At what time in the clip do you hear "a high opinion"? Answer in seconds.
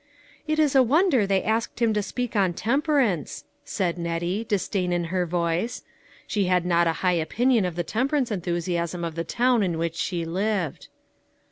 6.87-7.65